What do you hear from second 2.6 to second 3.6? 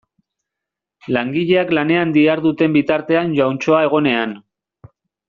bitartean